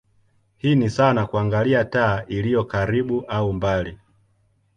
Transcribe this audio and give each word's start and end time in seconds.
Hii 0.57 0.75
ni 0.75 0.89
sawa 0.89 1.13
na 1.13 1.25
kuangalia 1.27 1.85
taa 1.85 2.23
iliyo 2.27 2.63
karibu 2.63 3.25
au 3.27 3.53
mbali. 3.53 3.97